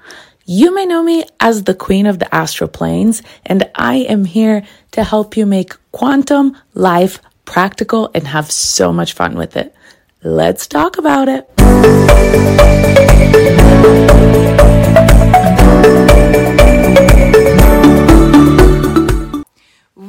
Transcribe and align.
You 0.46 0.76
may 0.76 0.86
know 0.86 1.02
me 1.02 1.24
as 1.40 1.64
the 1.64 1.74
Queen 1.74 2.06
of 2.06 2.20
the 2.20 2.36
Astral 2.36 2.70
Planes, 2.70 3.24
and 3.44 3.68
I 3.74 3.96
am 3.96 4.26
here 4.26 4.64
to 4.92 5.04
help 5.04 5.36
you 5.36 5.48
make 5.48 5.74
quantum 5.92 6.56
life 6.76 7.20
practical 7.46 8.12
and 8.14 8.28
have 8.28 8.52
so 8.52 8.94
much 8.94 9.14
fun 9.14 9.36
with 9.36 9.58
it. 9.58 9.74
Let's 10.22 10.68
talk 10.68 11.00
about 11.00 11.28
it. 11.28 11.50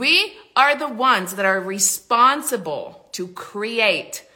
We 0.03 0.33
are 0.57 0.75
the 0.75 0.89
ones 0.89 1.37
that 1.37 1.47
are 1.47 1.61
responsible 1.61 3.07
to 3.13 3.29
create 3.29 4.27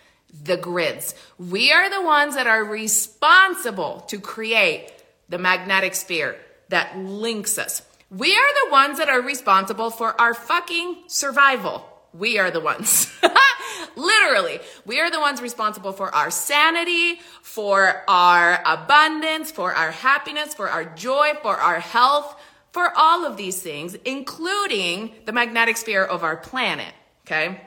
the 0.44 0.56
grids. 0.56 1.12
We 1.40 1.72
are 1.72 1.90
the 1.90 2.02
ones 2.02 2.36
that 2.36 2.46
are 2.46 2.62
responsible 2.62 4.04
to 4.06 4.20
create 4.20 4.92
the 5.28 5.38
magnetic 5.38 5.96
sphere 5.96 6.36
that 6.68 6.96
links 6.96 7.58
us. 7.58 7.82
We 8.12 8.32
are 8.32 8.54
the 8.64 8.70
ones 8.70 8.98
that 8.98 9.08
are 9.08 9.20
responsible 9.20 9.90
for 9.90 10.14
our 10.20 10.34
fucking 10.34 10.98
survival. 11.08 11.84
We 12.14 12.38
are 12.38 12.52
the 12.52 12.60
ones. 12.60 13.12
Literally, 13.96 14.60
we 14.84 15.00
are 15.00 15.10
the 15.10 15.18
ones 15.18 15.42
responsible 15.42 15.90
for 15.90 16.14
our 16.14 16.30
sanity, 16.30 17.18
for 17.42 18.04
our 18.06 18.62
abundance, 18.64 19.50
for 19.50 19.74
our 19.74 19.90
happiness, 19.90 20.54
for 20.54 20.68
our 20.68 20.84
joy, 20.84 21.32
for 21.42 21.56
our 21.56 21.80
health, 21.80 22.40
for 22.76 22.92
all 22.94 23.24
of 23.24 23.38
these 23.38 23.58
things, 23.62 23.94
including 24.04 25.14
the 25.24 25.32
magnetic 25.32 25.78
sphere 25.78 26.04
of 26.04 26.22
our 26.22 26.36
planet. 26.36 26.92
Okay. 27.24 27.58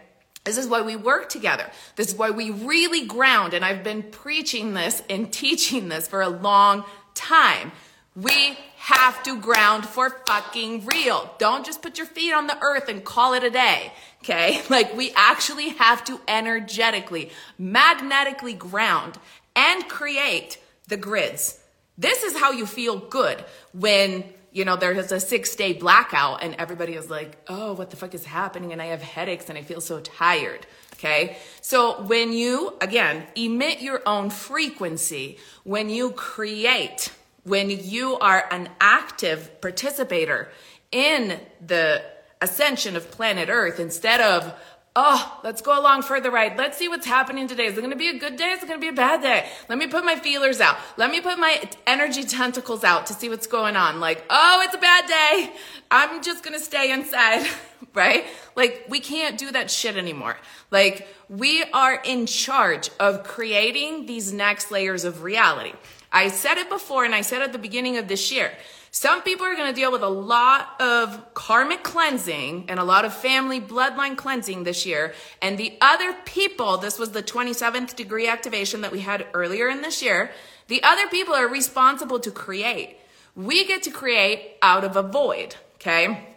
This 0.43 0.55
is 0.55 0.67
why 0.67 0.83
we 0.83 0.95
work 0.95 1.29
together. 1.29 1.65
This 1.95 2.09
is 2.09 2.15
why 2.15 2.29
we 2.29 2.51
really 2.51 3.07
ground. 3.07 3.55
And 3.55 3.65
I've 3.65 3.83
been 3.83 4.03
preaching 4.03 4.75
this 4.75 5.01
and 5.09 5.33
teaching 5.43 5.89
this 5.89 6.07
for 6.07 6.21
a 6.21 6.29
long 6.29 6.85
time. 7.15 7.71
We 8.15 8.55
have 8.77 9.23
to 9.23 9.41
ground 9.41 9.83
for 9.87 10.11
fucking 10.27 10.85
real. 10.85 11.33
Don't 11.39 11.65
just 11.65 11.81
put 11.81 11.97
your 11.97 12.05
feet 12.05 12.31
on 12.31 12.45
the 12.45 12.59
earth 12.61 12.87
and 12.87 13.03
call 13.03 13.33
it 13.33 13.43
a 13.43 13.49
day. 13.49 13.91
Okay. 14.23 14.61
Like 14.69 14.95
we 14.95 15.11
actually 15.15 15.69
have 15.69 16.03
to 16.03 16.21
energetically, 16.27 17.31
magnetically 17.57 18.53
ground 18.53 19.17
and 19.55 19.89
create 19.89 20.59
the 20.87 20.97
grids. 20.97 21.59
This 21.97 22.21
is 22.21 22.37
how 22.37 22.51
you 22.51 22.67
feel 22.67 22.99
good 22.99 23.43
when 23.73 24.23
you 24.51 24.65
know, 24.65 24.75
there's 24.75 25.11
a 25.11 25.19
six 25.19 25.55
day 25.55 25.73
blackout 25.73 26.43
and 26.43 26.55
everybody 26.55 26.93
is 26.93 27.09
like, 27.09 27.37
oh, 27.47 27.73
what 27.73 27.91
the 27.91 27.95
fuck 27.95 28.13
is 28.13 28.25
happening? 28.25 28.73
And 28.73 28.81
I 28.81 28.87
have 28.87 29.01
headaches 29.01 29.49
and 29.49 29.57
I 29.57 29.61
feel 29.61 29.81
so 29.81 29.99
tired. 29.99 30.65
Okay. 30.93 31.37
So 31.61 32.01
when 32.03 32.33
you, 32.33 32.75
again, 32.81 33.25
emit 33.35 33.81
your 33.81 34.01
own 34.05 34.29
frequency, 34.29 35.37
when 35.63 35.89
you 35.89 36.11
create, 36.11 37.11
when 37.43 37.69
you 37.69 38.17
are 38.17 38.45
an 38.51 38.69
active 38.81 39.61
participator 39.61 40.49
in 40.91 41.39
the 41.65 42.03
ascension 42.41 42.95
of 42.95 43.11
planet 43.11 43.49
Earth 43.49 43.79
instead 43.79 44.19
of 44.19 44.53
oh, 45.01 45.39
let's 45.45 45.61
go 45.61 45.79
along 45.79 46.01
for 46.01 46.19
the 46.19 46.29
ride. 46.29 46.57
Let's 46.57 46.77
see 46.77 46.89
what's 46.89 47.05
happening 47.05 47.47
today. 47.47 47.67
Is 47.67 47.77
it 47.77 47.81
going 47.81 47.91
to 47.91 47.95
be 47.95 48.09
a 48.09 48.19
good 48.19 48.35
day? 48.35 48.51
Is 48.51 48.61
it 48.61 48.67
going 48.67 48.79
to 48.79 48.83
be 48.83 48.89
a 48.89 48.93
bad 48.93 49.21
day? 49.21 49.47
Let 49.69 49.77
me 49.77 49.87
put 49.87 50.03
my 50.03 50.17
feelers 50.17 50.59
out. 50.59 50.75
Let 50.97 51.09
me 51.09 51.21
put 51.21 51.39
my 51.39 51.69
energy 51.87 52.25
tentacles 52.25 52.83
out 52.83 53.05
to 53.05 53.13
see 53.13 53.29
what's 53.29 53.47
going 53.47 53.77
on. 53.77 54.01
Like, 54.01 54.25
oh, 54.29 54.61
it's 54.65 54.75
a 54.75 54.77
bad 54.77 55.07
day. 55.07 55.53
I'm 55.89 56.21
just 56.21 56.43
going 56.43 56.57
to 56.57 56.63
stay 56.63 56.91
inside, 56.91 57.47
right? 57.93 58.25
Like, 58.57 58.87
we 58.89 58.99
can't 58.99 59.37
do 59.37 59.49
that 59.51 59.71
shit 59.71 59.95
anymore. 59.95 60.35
Like, 60.69 61.07
we 61.29 61.63
are 61.73 62.01
in 62.03 62.25
charge 62.25 62.89
of 62.99 63.23
creating 63.23 64.05
these 64.05 64.33
next 64.33 64.69
layers 64.69 65.05
of 65.05 65.23
reality. 65.23 65.73
I 66.11 66.27
said 66.27 66.57
it 66.57 66.69
before 66.69 67.05
and 67.05 67.15
I 67.15 67.21
said 67.21 67.41
at 67.41 67.53
the 67.53 67.59
beginning 67.59 67.95
of 67.95 68.09
this 68.09 68.33
year. 68.33 68.51
Some 68.91 69.21
people 69.21 69.45
are 69.45 69.55
going 69.55 69.73
to 69.73 69.79
deal 69.79 69.91
with 69.91 70.01
a 70.01 70.09
lot 70.09 70.81
of 70.81 71.33
karmic 71.33 71.83
cleansing 71.83 72.65
and 72.69 72.79
a 72.79 72.83
lot 72.83 73.05
of 73.05 73.13
family 73.13 73.61
bloodline 73.61 74.17
cleansing 74.17 74.63
this 74.63 74.85
year. 74.85 75.13
And 75.41 75.57
the 75.57 75.77
other 75.79 76.13
people, 76.25 76.77
this 76.77 76.97
was 76.97 77.11
the 77.11 77.21
27th 77.21 77.95
degree 77.95 78.27
activation 78.27 78.81
that 78.81 78.91
we 78.91 79.01
had 79.01 79.27
earlier 79.33 79.69
in 79.69 79.81
this 79.81 80.01
year. 80.01 80.31
The 80.67 80.81
other 80.83 81.07
people 81.07 81.35
are 81.35 81.47
responsible 81.47 82.19
to 82.21 82.31
create. 82.31 82.97
We 83.35 83.65
get 83.65 83.83
to 83.83 83.91
create 83.91 84.57
out 84.61 84.83
of 84.83 84.95
a 84.95 85.03
void. 85.03 85.55
Okay. 85.75 86.27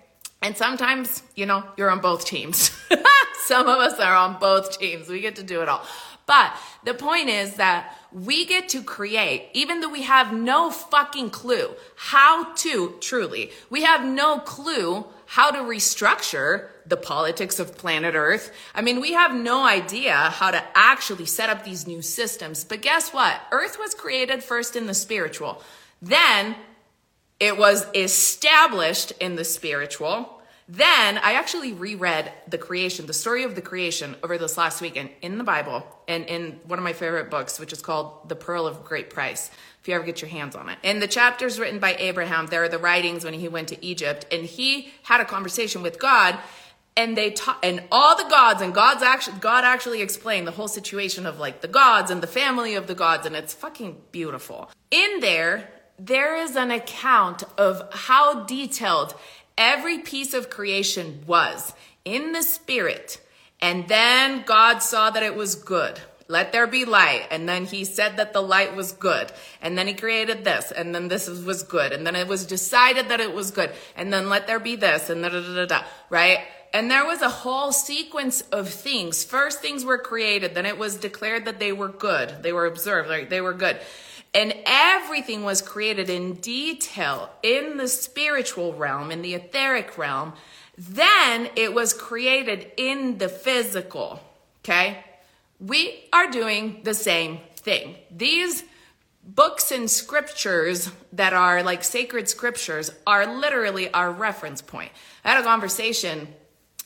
And 0.42 0.56
sometimes, 0.56 1.22
you 1.34 1.46
know, 1.46 1.64
you're 1.76 1.90
on 1.90 2.00
both 2.00 2.24
teams. 2.24 2.70
Some 3.52 3.68
of 3.68 3.80
us 3.80 4.00
are 4.00 4.16
on 4.16 4.38
both 4.38 4.78
teams. 4.78 5.10
We 5.10 5.20
get 5.20 5.36
to 5.36 5.42
do 5.42 5.60
it 5.60 5.68
all. 5.68 5.84
But 6.24 6.56
the 6.84 6.94
point 6.94 7.28
is 7.28 7.56
that 7.56 7.94
we 8.10 8.46
get 8.46 8.70
to 8.70 8.82
create, 8.82 9.50
even 9.52 9.80
though 9.80 9.90
we 9.90 10.04
have 10.04 10.32
no 10.32 10.70
fucking 10.70 11.28
clue 11.28 11.68
how 11.94 12.54
to 12.54 12.94
truly, 13.02 13.50
we 13.68 13.82
have 13.82 14.06
no 14.06 14.38
clue 14.38 15.04
how 15.26 15.50
to 15.50 15.58
restructure 15.58 16.68
the 16.86 16.96
politics 16.96 17.58
of 17.58 17.76
planet 17.76 18.14
Earth. 18.14 18.50
I 18.74 18.80
mean, 18.80 19.02
we 19.02 19.12
have 19.12 19.34
no 19.34 19.66
idea 19.66 20.14
how 20.14 20.50
to 20.50 20.64
actually 20.74 21.26
set 21.26 21.50
up 21.50 21.62
these 21.62 21.86
new 21.86 22.00
systems. 22.00 22.64
But 22.64 22.80
guess 22.80 23.12
what? 23.12 23.38
Earth 23.50 23.78
was 23.78 23.92
created 23.92 24.42
first 24.42 24.76
in 24.76 24.86
the 24.86 24.94
spiritual. 24.94 25.62
Then 26.00 26.56
it 27.38 27.58
was 27.58 27.84
established 27.94 29.12
in 29.20 29.36
the 29.36 29.44
spiritual. 29.44 30.41
Then 30.72 31.18
I 31.18 31.34
actually 31.34 31.74
reread 31.74 32.32
the 32.48 32.56
creation, 32.56 33.04
the 33.04 33.12
story 33.12 33.44
of 33.44 33.54
the 33.54 33.60
creation 33.60 34.16
over 34.22 34.38
this 34.38 34.56
last 34.56 34.80
weekend 34.80 35.10
in 35.20 35.36
the 35.36 35.44
Bible 35.44 35.86
and 36.08 36.24
in 36.24 36.60
one 36.66 36.78
of 36.78 36.82
my 36.82 36.94
favorite 36.94 37.30
books, 37.30 37.60
which 37.60 37.74
is 37.74 37.82
called 37.82 38.26
The 38.30 38.36
Pearl 38.36 38.66
of 38.66 38.82
Great 38.82 39.10
Price, 39.10 39.50
if 39.82 39.88
you 39.88 39.94
ever 39.94 40.02
get 40.02 40.22
your 40.22 40.30
hands 40.30 40.56
on 40.56 40.70
it. 40.70 40.78
In 40.82 40.98
the 40.98 41.06
chapters 41.06 41.60
written 41.60 41.78
by 41.78 41.96
Abraham, 41.96 42.46
there 42.46 42.62
are 42.62 42.70
the 42.70 42.78
writings 42.78 43.22
when 43.22 43.34
he 43.34 43.48
went 43.48 43.68
to 43.68 43.84
Egypt 43.84 44.24
and 44.32 44.46
he 44.46 44.90
had 45.02 45.20
a 45.20 45.26
conversation 45.26 45.82
with 45.82 45.98
God 45.98 46.38
and 46.96 47.18
they 47.18 47.32
taught 47.32 47.58
and 47.62 47.84
all 47.92 48.16
the 48.16 48.28
gods 48.30 48.60
and 48.60 48.74
god's 48.74 49.02
actually 49.02 49.38
god 49.38 49.64
actually 49.64 50.02
explained 50.02 50.46
the 50.46 50.50
whole 50.50 50.68
situation 50.68 51.24
of 51.24 51.38
like 51.38 51.62
the 51.62 51.68
gods 51.68 52.10
and 52.10 52.22
the 52.22 52.26
family 52.26 52.74
of 52.74 52.86
the 52.86 52.94
gods 52.94 53.24
and 53.24 53.34
it's 53.34 53.54
fucking 53.54 53.96
beautiful 54.10 54.70
in 54.90 55.20
there 55.20 55.70
there 55.98 56.36
is 56.36 56.54
an 56.54 56.70
account 56.70 57.44
of 57.56 57.82
how 57.92 58.44
detailed 58.44 59.14
every 59.56 59.98
piece 59.98 60.34
of 60.34 60.50
creation 60.50 61.22
was 61.26 61.72
in 62.04 62.32
the 62.32 62.42
spirit. 62.42 63.20
And 63.60 63.86
then 63.88 64.42
God 64.44 64.78
saw 64.78 65.10
that 65.10 65.22
it 65.22 65.36
was 65.36 65.54
good. 65.54 66.00
Let 66.28 66.52
there 66.52 66.66
be 66.66 66.84
light. 66.84 67.26
And 67.30 67.48
then 67.48 67.66
he 67.66 67.84
said 67.84 68.16
that 68.16 68.32
the 68.32 68.40
light 68.40 68.74
was 68.74 68.92
good. 68.92 69.30
And 69.60 69.76
then 69.76 69.86
he 69.86 69.94
created 69.94 70.44
this. 70.44 70.72
And 70.72 70.94
then 70.94 71.08
this 71.08 71.28
was 71.28 71.62
good. 71.62 71.92
And 71.92 72.06
then 72.06 72.16
it 72.16 72.26
was 72.26 72.46
decided 72.46 73.08
that 73.08 73.20
it 73.20 73.34
was 73.34 73.50
good. 73.50 73.70
And 73.96 74.12
then 74.12 74.28
let 74.28 74.46
there 74.46 74.58
be 74.58 74.76
this. 74.76 75.10
And 75.10 75.22
da 75.22 75.28
da 75.28 75.40
da 75.40 75.54
da, 75.54 75.66
da 75.66 75.84
right? 76.10 76.38
And 76.74 76.90
there 76.90 77.04
was 77.04 77.20
a 77.20 77.28
whole 77.28 77.70
sequence 77.70 78.40
of 78.50 78.68
things. 78.68 79.24
First 79.24 79.60
things 79.60 79.84
were 79.84 79.98
created. 79.98 80.54
Then 80.54 80.64
it 80.64 80.78
was 80.78 80.96
declared 80.96 81.44
that 81.44 81.58
they 81.58 81.72
were 81.72 81.88
good. 81.88 82.42
They 82.42 82.52
were 82.52 82.66
observed, 82.66 83.30
they 83.30 83.40
were 83.42 83.52
good. 83.52 83.78
And 84.34 84.54
everything 84.64 85.44
was 85.44 85.60
created 85.60 86.08
in 86.08 86.34
detail 86.34 87.30
in 87.42 87.76
the 87.76 87.88
spiritual 87.88 88.72
realm, 88.72 89.10
in 89.10 89.22
the 89.22 89.34
etheric 89.34 89.98
realm. 89.98 90.32
Then 90.78 91.50
it 91.54 91.74
was 91.74 91.92
created 91.92 92.72
in 92.76 93.18
the 93.18 93.28
physical. 93.28 94.20
Okay? 94.64 95.04
We 95.60 96.04
are 96.12 96.30
doing 96.30 96.80
the 96.82 96.94
same 96.94 97.40
thing. 97.56 97.96
These 98.10 98.64
books 99.24 99.70
and 99.70 99.88
scriptures 99.90 100.90
that 101.12 101.32
are 101.32 101.62
like 101.62 101.84
sacred 101.84 102.28
scriptures 102.28 102.90
are 103.06 103.38
literally 103.38 103.92
our 103.92 104.10
reference 104.10 104.62
point. 104.62 104.90
I 105.24 105.30
had 105.30 105.40
a 105.40 105.44
conversation 105.44 106.28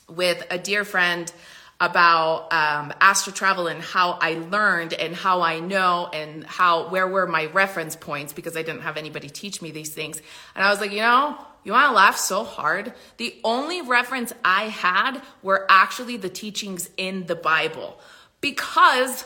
with 0.07 0.45
a 0.51 0.57
dear 0.57 0.85
friend 0.85 1.31
about 1.79 2.51
um, 2.51 2.91
astral 2.99 3.35
travel 3.35 3.67
and 3.67 3.81
how 3.81 4.17
I 4.19 4.33
learned 4.33 4.93
and 4.93 5.15
how 5.15 5.41
I 5.41 5.59
know 5.59 6.09
and 6.11 6.43
how 6.43 6.89
where 6.89 7.07
were 7.07 7.27
my 7.27 7.45
reference 7.45 7.95
points 7.95 8.33
because 8.33 8.57
I 8.57 8.63
didn't 8.63 8.81
have 8.81 8.97
anybody 8.97 9.29
teach 9.29 9.61
me 9.61 9.71
these 9.71 9.89
things. 9.89 10.19
And 10.55 10.63
I 10.65 10.69
was 10.69 10.81
like, 10.81 10.91
you 10.91 11.01
know, 11.01 11.37
you 11.63 11.73
want 11.73 11.89
to 11.89 11.93
laugh 11.95 12.17
so 12.17 12.43
hard? 12.43 12.93
The 13.17 13.35
only 13.43 13.81
reference 13.81 14.33
I 14.43 14.63
had 14.69 15.21
were 15.43 15.67
actually 15.69 16.17
the 16.17 16.29
teachings 16.29 16.89
in 16.97 17.25
the 17.27 17.35
Bible 17.35 17.99
because 18.41 19.25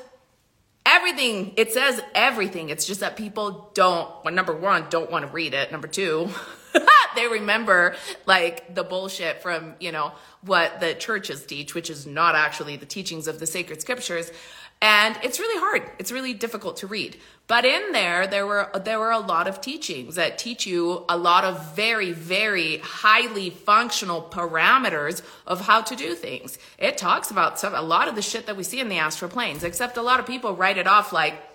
everything 0.85 1.53
it 1.57 1.71
says 1.71 2.01
everything 2.15 2.69
it's 2.69 2.87
just 2.87 3.01
that 3.01 3.15
people 3.15 3.69
don't 3.75 4.09
well, 4.25 4.33
number 4.33 4.55
one 4.55 4.83
don't 4.89 5.11
want 5.11 5.23
to 5.23 5.31
read 5.31 5.53
it 5.53 5.71
number 5.71 5.87
two 5.87 6.27
they 7.15 7.27
remember 7.27 7.95
like 8.25 8.73
the 8.73 8.83
bullshit 8.83 9.41
from, 9.41 9.75
you 9.79 9.91
know, 9.91 10.13
what 10.41 10.79
the 10.79 10.93
churches 10.93 11.45
teach, 11.45 11.75
which 11.75 11.89
is 11.89 12.05
not 12.05 12.35
actually 12.35 12.77
the 12.77 12.85
teachings 12.85 13.27
of 13.27 13.39
the 13.39 13.47
sacred 13.47 13.81
scriptures. 13.81 14.31
And 14.83 15.15
it's 15.21 15.39
really 15.39 15.59
hard. 15.59 15.83
It's 15.99 16.11
really 16.11 16.33
difficult 16.33 16.77
to 16.77 16.87
read. 16.87 17.15
But 17.45 17.65
in 17.65 17.91
there, 17.91 18.25
there 18.25 18.47
were 18.47 18.71
there 18.83 18.97
were 18.97 19.11
a 19.11 19.19
lot 19.19 19.47
of 19.47 19.61
teachings 19.61 20.15
that 20.15 20.39
teach 20.39 20.65
you 20.65 21.05
a 21.07 21.17
lot 21.17 21.43
of 21.43 21.75
very, 21.75 22.13
very 22.13 22.77
highly 22.77 23.51
functional 23.51 24.23
parameters 24.23 25.21
of 25.45 25.61
how 25.61 25.81
to 25.81 25.95
do 25.95 26.15
things. 26.15 26.57
It 26.79 26.97
talks 26.97 27.29
about 27.29 27.59
some 27.59 27.75
a 27.75 27.81
lot 27.81 28.07
of 28.07 28.15
the 28.15 28.21
shit 28.23 28.47
that 28.47 28.57
we 28.57 28.63
see 28.63 28.79
in 28.79 28.89
the 28.89 28.97
astral 28.97 29.29
planes, 29.29 29.63
except 29.63 29.97
a 29.97 30.01
lot 30.01 30.19
of 30.19 30.25
people 30.25 30.55
write 30.55 30.77
it 30.77 30.87
off 30.87 31.13
like 31.13 31.50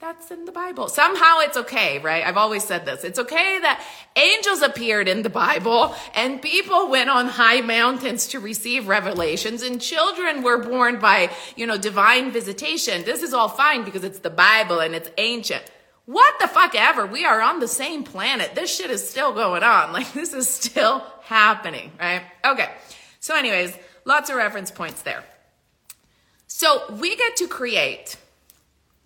that's 0.00 0.30
in 0.30 0.44
the 0.44 0.52
Bible. 0.52 0.88
Somehow 0.88 1.40
it's 1.40 1.56
okay, 1.56 1.98
right? 1.98 2.24
I've 2.24 2.36
always 2.36 2.62
said 2.62 2.86
this. 2.86 3.02
It's 3.02 3.18
okay 3.18 3.58
that 3.62 3.84
angels 4.14 4.62
appeared 4.62 5.08
in 5.08 5.22
the 5.22 5.30
Bible 5.30 5.92
and 6.14 6.40
people 6.40 6.88
went 6.88 7.10
on 7.10 7.26
high 7.26 7.62
mountains 7.62 8.28
to 8.28 8.38
receive 8.38 8.86
revelations 8.86 9.62
and 9.62 9.80
children 9.80 10.44
were 10.44 10.58
born 10.58 11.00
by, 11.00 11.30
you 11.56 11.66
know, 11.66 11.76
divine 11.76 12.30
visitation. 12.30 13.02
This 13.04 13.24
is 13.24 13.34
all 13.34 13.48
fine 13.48 13.84
because 13.84 14.04
it's 14.04 14.20
the 14.20 14.30
Bible 14.30 14.78
and 14.78 14.94
it's 14.94 15.10
ancient. 15.18 15.64
What 16.04 16.38
the 16.40 16.46
fuck 16.46 16.76
ever? 16.76 17.04
We 17.04 17.24
are 17.24 17.42
on 17.42 17.58
the 17.58 17.68
same 17.68 18.04
planet. 18.04 18.54
This 18.54 18.74
shit 18.74 18.90
is 18.92 19.08
still 19.08 19.32
going 19.32 19.64
on. 19.64 19.92
Like 19.98 20.12
this 20.12 20.32
is 20.32 20.48
still 20.48 21.04
happening, 21.22 21.90
right? 21.98 22.22
Okay. 22.44 22.70
So 23.18 23.34
anyways, 23.34 23.76
lots 24.04 24.30
of 24.30 24.36
reference 24.36 24.70
points 24.70 25.02
there. 25.02 25.24
So 26.46 26.84
we 27.00 27.16
get 27.16 27.36
to 27.38 27.48
create 27.48 28.16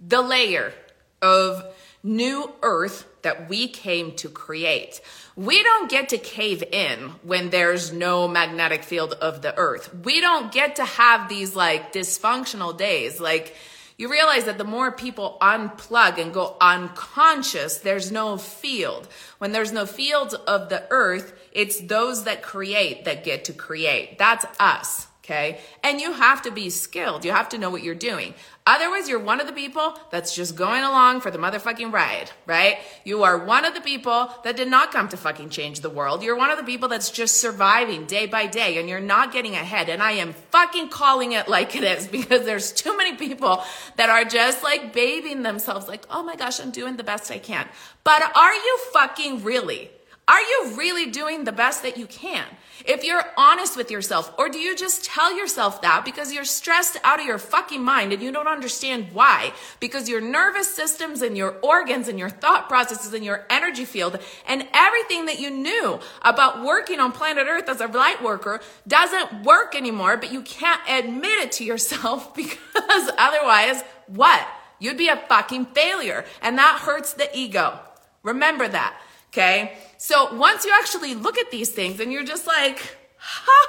the 0.06 0.22
layer 0.22 0.72
of 1.20 1.64
new 2.02 2.52
earth 2.62 3.06
that 3.22 3.48
we 3.48 3.68
came 3.68 4.12
to 4.16 4.28
create. 4.28 5.00
We 5.36 5.62
don't 5.62 5.90
get 5.90 6.10
to 6.10 6.18
cave 6.18 6.62
in 6.72 6.98
when 7.22 7.50
there's 7.50 7.92
no 7.92 8.28
magnetic 8.28 8.82
field 8.82 9.12
of 9.14 9.40
the 9.40 9.56
earth. 9.56 9.94
We 10.04 10.20
don't 10.20 10.52
get 10.52 10.76
to 10.76 10.84
have 10.84 11.28
these 11.28 11.54
like 11.54 11.92
dysfunctional 11.92 12.76
days. 12.76 13.20
Like, 13.20 13.56
you 13.96 14.10
realize 14.10 14.46
that 14.46 14.58
the 14.58 14.64
more 14.64 14.90
people 14.90 15.38
unplug 15.40 16.18
and 16.18 16.34
go 16.34 16.56
unconscious, 16.60 17.78
there's 17.78 18.10
no 18.10 18.36
field. 18.36 19.06
When 19.38 19.52
there's 19.52 19.70
no 19.70 19.86
field 19.86 20.34
of 20.46 20.70
the 20.70 20.84
earth, 20.90 21.38
it's 21.52 21.80
those 21.80 22.24
that 22.24 22.42
create 22.42 23.04
that 23.04 23.22
get 23.22 23.44
to 23.44 23.52
create. 23.52 24.18
That's 24.18 24.44
us. 24.58 25.06
Okay. 25.24 25.60
And 25.84 26.00
you 26.00 26.12
have 26.12 26.42
to 26.42 26.50
be 26.50 26.68
skilled. 26.68 27.24
You 27.24 27.30
have 27.30 27.48
to 27.50 27.58
know 27.58 27.70
what 27.70 27.84
you're 27.84 27.94
doing. 27.94 28.34
Otherwise, 28.66 29.08
you're 29.08 29.20
one 29.20 29.40
of 29.40 29.46
the 29.46 29.52
people 29.52 29.96
that's 30.10 30.34
just 30.34 30.56
going 30.56 30.82
along 30.82 31.20
for 31.20 31.30
the 31.30 31.38
motherfucking 31.38 31.92
ride, 31.92 32.32
right? 32.44 32.78
You 33.04 33.22
are 33.22 33.38
one 33.38 33.64
of 33.64 33.72
the 33.72 33.80
people 33.80 34.30
that 34.42 34.56
did 34.56 34.66
not 34.66 34.90
come 34.90 35.08
to 35.10 35.16
fucking 35.16 35.50
change 35.50 35.78
the 35.78 35.90
world. 35.90 36.24
You're 36.24 36.36
one 36.36 36.50
of 36.50 36.58
the 36.58 36.64
people 36.64 36.88
that's 36.88 37.08
just 37.08 37.40
surviving 37.40 38.04
day 38.04 38.26
by 38.26 38.46
day 38.48 38.78
and 38.78 38.88
you're 38.88 38.98
not 38.98 39.32
getting 39.32 39.54
ahead. 39.54 39.88
And 39.88 40.02
I 40.02 40.12
am 40.12 40.32
fucking 40.32 40.88
calling 40.88 41.32
it 41.32 41.48
like 41.48 41.76
it 41.76 41.84
is 41.84 42.08
because 42.18 42.44
there's 42.44 42.72
too 42.72 42.96
many 42.96 43.14
people 43.14 43.62
that 43.96 44.10
are 44.10 44.24
just 44.24 44.64
like 44.64 44.92
babying 44.92 45.44
themselves 45.44 45.86
like, 45.86 46.04
oh 46.10 46.24
my 46.24 46.34
gosh, 46.34 46.58
I'm 46.58 46.72
doing 46.72 46.96
the 46.96 47.04
best 47.04 47.30
I 47.30 47.38
can. 47.38 47.68
But 48.02 48.24
are 48.36 48.54
you 48.54 48.78
fucking 48.92 49.44
really? 49.44 49.88
Are 50.26 50.40
you 50.40 50.74
really 50.76 51.10
doing 51.10 51.44
the 51.44 51.52
best 51.52 51.82
that 51.84 51.96
you 51.96 52.06
can? 52.06 52.46
If 52.84 53.04
you're 53.04 53.24
honest 53.36 53.76
with 53.76 53.90
yourself, 53.90 54.32
or 54.38 54.48
do 54.48 54.58
you 54.58 54.76
just 54.76 55.04
tell 55.04 55.36
yourself 55.36 55.82
that 55.82 56.04
because 56.04 56.32
you're 56.32 56.44
stressed 56.44 56.98
out 57.04 57.20
of 57.20 57.26
your 57.26 57.38
fucking 57.38 57.82
mind 57.82 58.12
and 58.12 58.22
you 58.22 58.32
don't 58.32 58.48
understand 58.48 59.08
why? 59.12 59.52
Because 59.80 60.08
your 60.08 60.20
nervous 60.20 60.74
systems 60.74 61.22
and 61.22 61.36
your 61.36 61.56
organs 61.62 62.08
and 62.08 62.18
your 62.18 62.30
thought 62.30 62.68
processes 62.68 63.12
and 63.12 63.24
your 63.24 63.46
energy 63.50 63.84
field 63.84 64.18
and 64.46 64.66
everything 64.72 65.26
that 65.26 65.38
you 65.38 65.50
knew 65.50 66.00
about 66.22 66.64
working 66.64 67.00
on 67.00 67.12
planet 67.12 67.46
Earth 67.48 67.68
as 67.68 67.80
a 67.80 67.86
light 67.86 68.22
worker 68.22 68.60
doesn't 68.86 69.44
work 69.44 69.74
anymore, 69.74 70.16
but 70.16 70.32
you 70.32 70.42
can't 70.42 70.80
admit 70.88 71.38
it 71.40 71.52
to 71.52 71.64
yourself 71.64 72.34
because 72.34 73.10
otherwise, 73.18 73.82
what? 74.06 74.46
You'd 74.78 74.98
be 74.98 75.08
a 75.08 75.16
fucking 75.16 75.66
failure. 75.66 76.24
And 76.40 76.58
that 76.58 76.80
hurts 76.80 77.12
the 77.12 77.28
ego. 77.38 77.78
Remember 78.24 78.66
that. 78.66 79.00
Okay. 79.32 79.72
So 79.96 80.34
once 80.34 80.66
you 80.66 80.72
actually 80.78 81.14
look 81.14 81.38
at 81.38 81.50
these 81.50 81.70
things 81.70 82.00
and 82.00 82.12
you're 82.12 82.24
just 82.24 82.46
like, 82.46 82.96
huh, 83.16 83.68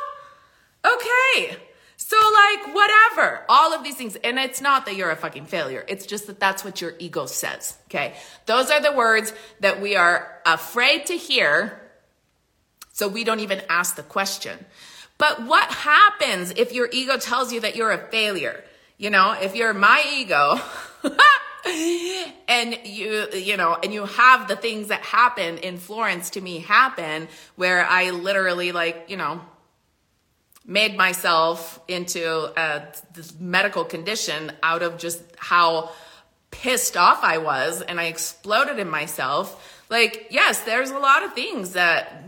okay. 0.86 1.58
So 1.96 2.18
like 2.18 2.76
whatever, 2.76 3.46
all 3.48 3.74
of 3.74 3.82
these 3.82 3.96
things. 3.96 4.18
And 4.18 4.38
it's 4.38 4.60
not 4.60 4.86
that 4.86 4.98
you're 4.98 5.10
a 5.10 5.16
fucking 5.16 5.46
failure. 5.46 5.86
It's 5.88 6.06
just 6.06 6.28
that 6.28 6.38
that's 6.38 6.66
what 6.66 6.82
your 6.82 6.96
ego 7.00 7.28
says. 7.28 7.78
Okay. 7.86 8.14
Those 8.46 8.70
are 8.72 8.82
the 8.82 8.92
words 8.92 9.34
that 9.62 9.82
we 9.82 9.96
are 9.96 10.42
afraid 10.46 11.06
to 11.06 11.14
hear. 11.14 11.82
So 12.92 13.08
we 13.08 13.24
don't 13.24 13.40
even 13.40 13.62
ask 13.70 13.96
the 13.96 14.04
question. 14.04 14.66
But 15.18 15.44
what 15.44 15.72
happens 15.72 16.52
if 16.58 16.74
your 16.74 16.90
ego 16.92 17.18
tells 17.18 17.54
you 17.54 17.62
that 17.62 17.78
you're 17.78 17.92
a 17.92 17.98
failure? 18.10 18.66
You 18.98 19.10
know, 19.10 19.32
if 19.40 19.56
you're 19.56 19.74
my 19.74 20.04
ego, 20.14 20.60
and 21.66 22.78
you 22.84 23.28
you 23.34 23.56
know 23.56 23.78
and 23.82 23.94
you 23.94 24.06
have 24.06 24.48
the 24.48 24.56
things 24.56 24.90
that 24.90 25.02
happen 25.02 25.58
in 25.60 25.78
Florence 25.78 26.32
to 26.32 26.42
me 26.42 26.60
happen 26.60 27.28
where 27.56 27.86
I 27.86 28.10
literally 28.10 28.74
like 28.74 29.06
you 29.08 29.16
know 29.16 29.42
made 30.66 30.98
myself 30.98 31.80
into 31.88 32.52
a 32.60 32.84
medical 33.40 33.86
condition 33.86 34.52
out 34.62 34.82
of 34.82 34.98
just 34.98 35.22
how 35.38 35.92
pissed 36.52 36.98
off 36.98 37.24
I 37.24 37.38
was 37.38 37.82
and 37.82 38.00
I 38.00 38.06
exploded 38.06 38.78
in 38.78 38.90
myself. 38.90 39.82
Like 39.90 40.28
yes 40.32 40.62
there's 40.62 40.92
a 40.92 41.00
lot 41.00 41.24
of 41.24 41.34
things 41.34 41.74
that 41.74 42.26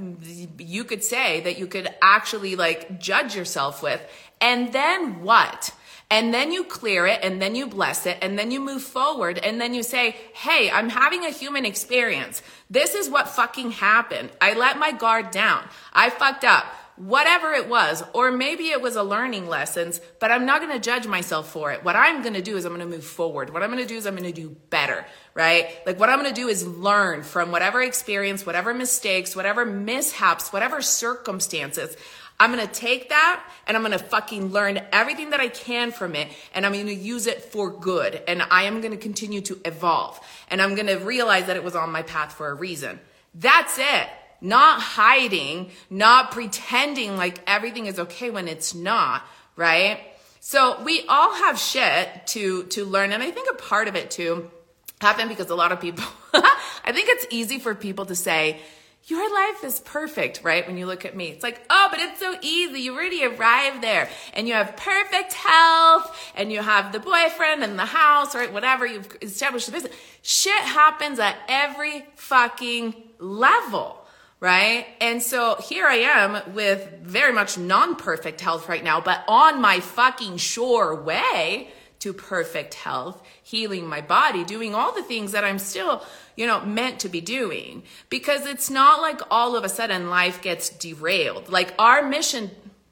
you 0.57 0.85
could 0.85 1.03
say 1.03 1.41
that 1.41 1.57
you 1.57 1.67
could 1.67 1.89
actually 2.01 2.55
like 2.55 3.01
judge 3.01 3.35
yourself 3.35 3.83
with. 3.83 4.01
And 4.39 4.71
then 4.71 5.23
what 5.23 5.73
and 6.09 6.33
then 6.33 6.51
you 6.51 6.63
clear 6.63 7.07
it 7.07 7.19
and 7.23 7.41
then 7.41 7.55
you 7.55 7.67
bless 7.67 8.05
it 8.05 8.17
and 8.21 8.37
then 8.37 8.51
you 8.51 8.59
move 8.59 8.83
forward 8.83 9.37
and 9.39 9.59
then 9.59 9.73
you 9.73 9.83
say, 9.83 10.15
Hey, 10.33 10.69
I'm 10.69 10.89
having 10.89 11.25
a 11.25 11.31
human 11.31 11.65
experience. 11.65 12.41
This 12.69 12.93
is 12.93 13.09
what 13.09 13.29
fucking 13.29 13.71
happened. 13.71 14.31
I 14.39 14.53
let 14.53 14.77
my 14.77 14.91
guard 14.91 15.31
down. 15.31 15.67
I 15.93 16.09
fucked 16.09 16.43
up. 16.43 16.65
Whatever 16.97 17.51
it 17.51 17.67
was, 17.67 18.03
or 18.13 18.31
maybe 18.31 18.69
it 18.69 18.81
was 18.81 18.95
a 18.95 19.03
learning 19.03 19.49
lessons, 19.49 19.99
but 20.21 20.31
I'm 20.31 20.45
not 20.45 20.61
going 20.61 20.71
to 20.71 20.79
judge 20.79 21.05
myself 21.05 21.51
for 21.51 21.73
it. 21.73 21.83
What 21.83 21.97
I'm 21.97 22.21
going 22.21 22.35
to 22.35 22.41
do 22.41 22.55
is 22.55 22.63
I'm 22.63 22.73
going 22.73 22.89
to 22.89 22.95
move 22.95 23.03
forward. 23.03 23.49
What 23.49 23.63
I'm 23.63 23.69
going 23.69 23.83
to 23.83 23.87
do 23.87 23.97
is 23.97 24.05
I'm 24.05 24.15
going 24.15 24.31
to 24.33 24.41
do 24.41 24.55
better, 24.69 25.05
right? 25.33 25.67
Like 25.85 25.99
what 25.99 26.07
I'm 26.07 26.21
going 26.21 26.33
to 26.33 26.41
do 26.41 26.47
is 26.47 26.65
learn 26.65 27.23
from 27.23 27.51
whatever 27.51 27.81
experience, 27.81 28.45
whatever 28.45 28.73
mistakes, 28.73 29.35
whatever 29.35 29.65
mishaps, 29.65 30.53
whatever 30.53 30.81
circumstances. 30.81 31.97
I'm 32.39 32.57
to 32.57 32.67
take 32.67 33.09
that 33.09 33.43
and 33.65 33.77
I'm 33.77 33.89
to 33.91 33.97
fucking 33.97 34.51
learn 34.51 34.81
everything 34.91 35.29
that 35.29 35.39
I 35.39 35.47
can 35.47 35.91
from 35.91 36.15
it 36.15 36.27
and 36.53 36.65
I'm 36.65 36.73
to 36.73 36.93
use 36.93 37.27
it 37.27 37.41
for 37.41 37.69
good. 37.69 38.21
And 38.27 38.41
I 38.51 38.63
am 38.63 38.81
to 38.81 38.97
continue 38.97 39.41
to 39.41 39.59
evolve 39.63 40.19
and 40.49 40.61
I'm 40.61 40.75
to 40.75 40.95
realize 40.95 41.45
that 41.47 41.55
it 41.55 41.63
was 41.63 41.75
on 41.75 41.91
my 41.91 42.01
path 42.01 42.33
for 42.33 42.49
a 42.49 42.53
reason. 42.53 42.99
That's 43.33 43.77
it. 43.79 44.09
Not 44.41 44.81
hiding, 44.81 45.71
not 45.89 46.31
pretending 46.31 47.15
like 47.15 47.39
everything 47.47 47.85
is 47.85 47.99
okay 47.99 48.29
when 48.29 48.47
it's 48.47 48.75
not, 48.75 49.23
right? 49.55 49.99
So 50.41 50.81
we 50.83 51.05
all 51.07 51.33
have 51.33 51.57
shit 51.57 52.27
to, 52.27 52.63
to 52.65 52.85
learn. 52.85 53.13
And 53.13 53.23
I 53.23 53.31
think 53.31 53.49
a 53.49 53.55
part 53.55 53.87
of 53.87 53.95
it 53.95 54.11
too 54.11 54.51
happened 54.99 55.29
because 55.29 55.49
a 55.49 55.55
lot 55.55 55.71
of 55.71 55.79
people, 55.79 56.03
I 56.33 56.91
think 56.91 57.09
it's 57.09 57.25
easy 57.29 57.59
for 57.59 57.73
people 57.73 58.05
to 58.07 58.15
say, 58.15 58.59
your 59.07 59.31
life 59.31 59.63
is 59.63 59.79
perfect, 59.81 60.41
right? 60.43 60.65
When 60.65 60.77
you 60.77 60.87
look 60.87 61.05
at 61.05 61.15
me, 61.15 61.27
it's 61.27 61.43
like, 61.43 61.61
oh, 61.69 61.87
but 61.91 61.99
it's 61.99 62.19
so 62.19 62.35
easy. 62.41 62.81
You 62.81 62.95
already 62.95 63.23
arrived 63.23 63.83
there 63.83 64.09
and 64.33 64.47
you 64.47 64.55
have 64.55 64.75
perfect 64.77 65.33
health 65.33 66.17
and 66.35 66.51
you 66.51 66.59
have 66.61 66.91
the 66.91 66.99
boyfriend 66.99 67.63
and 67.63 67.77
the 67.77 67.85
house, 67.85 68.33
right? 68.33 68.51
Whatever 68.51 68.87
you've 68.87 69.15
established 69.21 69.67
the 69.67 69.73
business. 69.73 69.93
Shit 70.23 70.57
happens 70.57 71.19
at 71.19 71.37
every 71.47 72.07
fucking 72.15 72.95
level, 73.19 74.03
right? 74.39 74.87
And 74.99 75.21
so 75.21 75.55
here 75.63 75.85
I 75.85 75.97
am 75.97 76.55
with 76.55 76.89
very 77.03 77.31
much 77.31 77.59
non-perfect 77.59 78.41
health 78.41 78.67
right 78.67 78.83
now, 78.83 79.01
but 79.01 79.23
on 79.27 79.61
my 79.61 79.81
fucking 79.81 80.37
sure 80.37 80.95
way 80.95 81.69
to 82.05 82.13
perfect 82.13 82.75
health, 82.75 83.19
healing 83.41 83.87
my 83.87 83.99
body, 83.99 84.43
doing 84.43 84.75
all 84.75 84.93
the 84.93 85.01
things 85.01 85.31
that 85.31 85.43
I'm 85.43 85.57
still 85.57 86.03
you 86.35 86.45
know, 86.45 86.61
meant 86.61 86.99
to 86.99 87.09
be 87.09 87.19
doing. 87.19 87.81
Because 88.09 88.45
it's 88.45 88.69
not 88.69 89.01
like 89.01 89.21
all 89.31 89.55
of 89.55 89.63
a 89.63 89.69
sudden 89.69 90.11
life 90.11 90.39
gets 90.39 90.69
derailed. 90.69 91.49
Like 91.49 91.73
our 91.79 92.07
mission, 92.07 92.51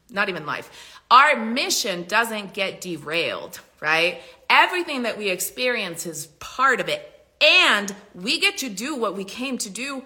not 0.10 0.30
even 0.30 0.48
life, 0.48 1.00
our 1.12 1.36
mission 1.36 2.06
doesn't 2.08 2.56
get 2.56 2.82
derailed, 2.82 3.60
right? 3.80 4.20
Everything 4.50 5.04
that 5.04 5.20
we 5.20 5.30
experience 5.30 6.08
is 6.08 6.26
part 6.40 6.80
of 6.80 6.90
it. 6.90 7.08
And 7.40 7.94
we 8.16 8.40
get 8.40 8.58
to 8.60 8.70
do 8.70 8.96
what 8.96 9.16
we 9.16 9.26
came 9.26 9.60
to 9.60 9.70
do 9.70 10.04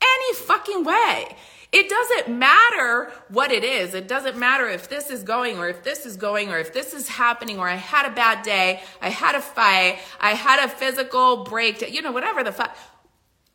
any 0.00 0.34
fucking 0.36 0.84
way. 0.84 1.36
It 1.70 1.88
doesn't 1.88 2.38
matter 2.38 3.12
what 3.28 3.52
it 3.52 3.62
is. 3.62 3.92
It 3.92 4.08
doesn't 4.08 4.38
matter 4.38 4.66
if 4.68 4.88
this 4.88 5.10
is 5.10 5.22
going 5.22 5.58
or 5.58 5.68
if 5.68 5.84
this 5.84 6.06
is 6.06 6.16
going 6.16 6.48
or 6.48 6.58
if 6.58 6.72
this 6.72 6.94
is 6.94 7.08
happening 7.08 7.58
or 7.58 7.68
I 7.68 7.74
had 7.74 8.10
a 8.10 8.14
bad 8.14 8.42
day, 8.42 8.80
I 9.02 9.10
had 9.10 9.34
a 9.34 9.40
fight, 9.40 9.98
I 10.18 10.30
had 10.30 10.64
a 10.64 10.68
physical 10.68 11.44
break, 11.44 11.92
you 11.92 12.00
know, 12.00 12.12
whatever 12.12 12.42
the 12.42 12.52
fuck. 12.52 12.74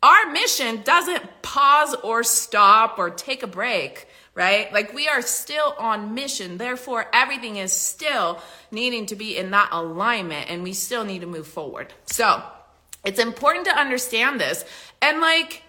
our 0.04 0.32
mission 0.32 0.84
doesn't 0.84 1.42
pause 1.42 1.96
or 2.04 2.24
stop 2.24 3.00
or 3.00 3.10
take 3.10 3.42
a 3.42 3.48
break 3.48 4.08
right? 4.36 4.72
Like 4.74 4.94
we 4.94 5.08
are 5.08 5.22
still 5.22 5.76
on 5.78 6.14
mission. 6.16 6.58
Therefore, 6.58 7.06
everything 7.14 7.58
is 7.58 7.72
still 7.72 8.42
needing 8.72 9.06
to 9.08 9.16
be 9.16 9.38
in 9.38 9.52
that 9.52 9.70
alignment 9.72 10.50
and 10.50 10.64
we 10.64 10.74
still 10.74 11.06
need 11.06 11.22
to 11.22 11.28
move 11.28 11.48
forward. 11.48 11.94
So 12.06 12.42
it's 13.06 13.20
important 13.20 13.66
to 13.66 13.78
understand 13.78 14.40
this. 14.40 14.66
And 15.02 15.20
like, 15.22 15.63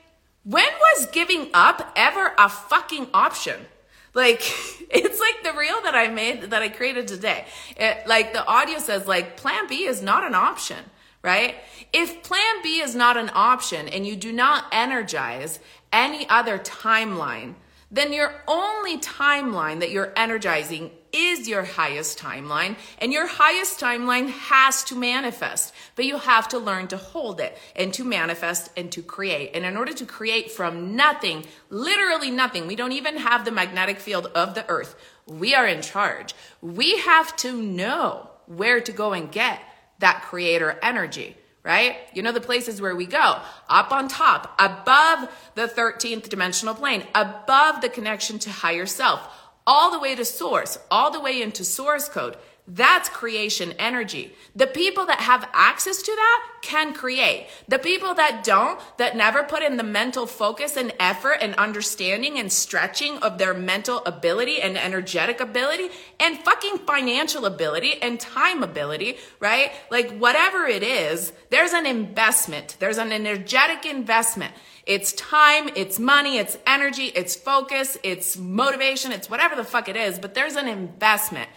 when 0.44 0.64
was 0.64 1.06
giving 1.06 1.48
up 1.52 1.92
ever 1.96 2.32
a 2.38 2.48
fucking 2.48 3.08
option? 3.12 3.66
Like, 4.12 4.40
it's 4.90 5.20
like 5.20 5.42
the 5.42 5.58
reel 5.58 5.82
that 5.82 5.94
I 5.94 6.08
made, 6.08 6.50
that 6.50 6.62
I 6.62 6.68
created 6.68 7.08
today. 7.08 7.46
It, 7.76 8.06
like, 8.06 8.32
the 8.32 8.46
audio 8.46 8.78
says, 8.78 9.06
like, 9.06 9.36
plan 9.36 9.66
B 9.68 9.84
is 9.84 10.02
not 10.02 10.24
an 10.24 10.34
option, 10.34 10.78
right? 11.22 11.56
If 11.92 12.22
plan 12.22 12.62
B 12.62 12.80
is 12.80 12.94
not 12.94 13.16
an 13.16 13.30
option 13.34 13.88
and 13.88 14.06
you 14.06 14.16
do 14.16 14.32
not 14.32 14.66
energize 14.70 15.58
any 15.92 16.28
other 16.28 16.58
timeline, 16.58 17.54
then 17.90 18.12
your 18.12 18.42
only 18.48 18.98
timeline 18.98 19.80
that 19.80 19.90
you're 19.90 20.12
energizing 20.16 20.90
is 21.14 21.48
your 21.48 21.62
highest 21.62 22.18
timeline, 22.18 22.76
and 22.98 23.12
your 23.12 23.26
highest 23.26 23.78
timeline 23.78 24.28
has 24.28 24.82
to 24.84 24.96
manifest, 24.96 25.72
but 25.94 26.04
you 26.04 26.18
have 26.18 26.48
to 26.48 26.58
learn 26.58 26.88
to 26.88 26.96
hold 26.96 27.40
it 27.40 27.56
and 27.76 27.94
to 27.94 28.04
manifest 28.04 28.70
and 28.76 28.90
to 28.92 29.00
create. 29.00 29.52
And 29.54 29.64
in 29.64 29.76
order 29.76 29.92
to 29.92 30.04
create 30.04 30.50
from 30.50 30.96
nothing, 30.96 31.44
literally 31.70 32.30
nothing, 32.30 32.66
we 32.66 32.76
don't 32.76 32.92
even 32.92 33.16
have 33.16 33.44
the 33.44 33.52
magnetic 33.52 34.00
field 34.00 34.26
of 34.34 34.54
the 34.54 34.68
earth. 34.68 34.96
We 35.26 35.54
are 35.54 35.66
in 35.66 35.82
charge. 35.82 36.34
We 36.60 36.98
have 36.98 37.34
to 37.36 37.52
know 37.52 38.30
where 38.46 38.80
to 38.80 38.92
go 38.92 39.12
and 39.12 39.30
get 39.30 39.60
that 40.00 40.22
creator 40.22 40.78
energy 40.82 41.36
right? 41.64 41.96
You 42.12 42.22
know, 42.22 42.32
the 42.32 42.42
places 42.42 42.80
where 42.80 42.94
we 42.94 43.06
go 43.06 43.40
up 43.68 43.90
on 43.90 44.06
top, 44.06 44.54
above 44.58 45.30
the 45.54 45.66
13th 45.66 46.28
dimensional 46.28 46.74
plane, 46.74 47.04
above 47.14 47.80
the 47.80 47.88
connection 47.88 48.38
to 48.40 48.50
higher 48.50 48.84
self, 48.84 49.26
all 49.66 49.90
the 49.90 49.98
way 49.98 50.14
to 50.14 50.24
source, 50.24 50.78
all 50.90 51.10
the 51.10 51.20
way 51.20 51.42
into 51.42 51.64
source 51.64 52.08
code. 52.08 52.36
That's 52.66 53.10
creation 53.10 53.72
energy. 53.72 54.34
The 54.56 54.66
people 54.66 55.04
that 55.06 55.20
have 55.20 55.46
access 55.52 56.00
to 56.00 56.10
that 56.10 56.46
can 56.62 56.94
create. 56.94 57.48
The 57.68 57.78
people 57.78 58.14
that 58.14 58.42
don't, 58.42 58.80
that 58.96 59.18
never 59.18 59.42
put 59.42 59.62
in 59.62 59.76
the 59.76 59.82
mental 59.82 60.26
focus 60.26 60.78
and 60.78 60.94
effort 60.98 61.38
and 61.42 61.54
understanding 61.56 62.38
and 62.38 62.50
stretching 62.50 63.18
of 63.18 63.36
their 63.36 63.52
mental 63.52 64.02
ability 64.06 64.62
and 64.62 64.78
energetic 64.78 65.40
ability 65.40 65.90
and 66.18 66.38
fucking 66.38 66.78
financial 66.78 67.44
ability 67.44 68.00
and 68.00 68.18
time 68.18 68.62
ability, 68.62 69.18
right? 69.40 69.70
Like 69.90 70.16
whatever 70.16 70.64
it 70.64 70.82
is, 70.82 71.34
there's 71.50 71.74
an 71.74 71.84
investment. 71.84 72.78
There's 72.80 72.96
an 72.96 73.12
energetic 73.12 73.84
investment. 73.84 74.54
It's 74.86 75.12
time, 75.12 75.68
it's 75.76 75.98
money, 75.98 76.38
it's 76.38 76.56
energy, 76.66 77.06
it's 77.06 77.36
focus, 77.36 77.98
it's 78.02 78.38
motivation, 78.38 79.12
it's 79.12 79.28
whatever 79.28 79.54
the 79.54 79.64
fuck 79.64 79.88
it 79.88 79.96
is, 79.96 80.18
but 80.18 80.34
there's 80.34 80.56
an 80.56 80.68
investment. 80.68 81.48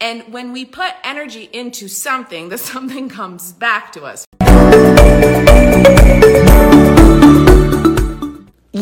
And 0.00 0.32
when 0.32 0.52
we 0.52 0.64
put 0.64 0.92
energy 1.02 1.48
into 1.52 1.88
something, 1.88 2.48
the 2.48 2.58
something 2.72 3.08
comes 3.08 3.52
back 3.52 3.92
to 3.92 4.04
us. 4.04 4.24